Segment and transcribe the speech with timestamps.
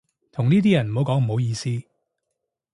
[0.31, 1.69] 同呢啲人唔好講唔好意思